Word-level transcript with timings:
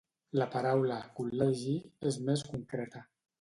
La 0.41 0.45
paraula 0.53 0.97
'col·legi'és 1.19 2.19
més 2.31 2.45
concreta. 2.55 3.05